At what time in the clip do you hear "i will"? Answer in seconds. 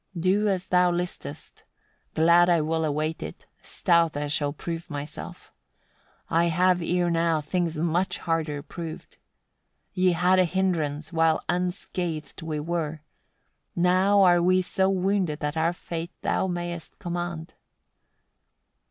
2.49-2.83